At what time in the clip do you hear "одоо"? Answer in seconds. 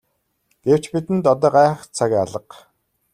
1.33-1.49